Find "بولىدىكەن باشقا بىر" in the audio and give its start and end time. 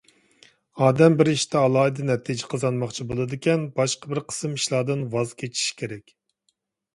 3.11-4.23